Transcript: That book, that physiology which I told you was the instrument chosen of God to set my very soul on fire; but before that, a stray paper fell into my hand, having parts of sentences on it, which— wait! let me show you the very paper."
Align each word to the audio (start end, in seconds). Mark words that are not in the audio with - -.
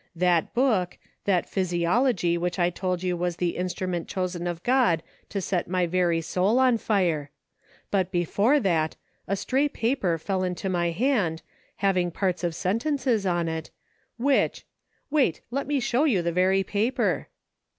That 0.15 0.55
book, 0.55 0.97
that 1.25 1.47
physiology 1.47 2.35
which 2.35 2.57
I 2.57 2.71
told 2.71 3.03
you 3.03 3.15
was 3.15 3.35
the 3.35 3.55
instrument 3.55 4.07
chosen 4.07 4.47
of 4.47 4.63
God 4.63 5.03
to 5.29 5.39
set 5.39 5.67
my 5.67 5.85
very 5.85 6.21
soul 6.21 6.57
on 6.57 6.79
fire; 6.79 7.29
but 7.91 8.11
before 8.11 8.59
that, 8.61 8.95
a 9.27 9.35
stray 9.35 9.69
paper 9.69 10.17
fell 10.17 10.41
into 10.43 10.69
my 10.69 10.89
hand, 10.89 11.43
having 11.85 12.09
parts 12.09 12.43
of 12.43 12.55
sentences 12.55 13.27
on 13.27 13.47
it, 13.47 13.69
which— 14.17 14.65
wait! 15.11 15.41
let 15.51 15.67
me 15.67 15.79
show 15.79 16.05
you 16.05 16.23
the 16.23 16.31
very 16.31 16.63
paper." 16.63 17.27